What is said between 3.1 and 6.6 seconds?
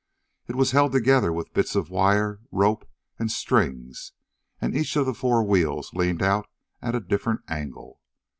and strings, and each of the four wheels leaned out